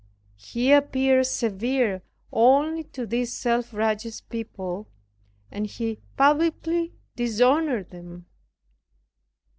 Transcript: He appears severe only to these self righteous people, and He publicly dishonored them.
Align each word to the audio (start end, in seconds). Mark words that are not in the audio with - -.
He 0.37 0.71
appears 0.71 1.29
severe 1.29 2.01
only 2.33 2.85
to 2.85 3.05
these 3.05 3.31
self 3.31 3.71
righteous 3.71 4.19
people, 4.19 4.89
and 5.51 5.67
He 5.67 5.99
publicly 6.17 6.95
dishonored 7.15 7.91
them. 7.91 8.25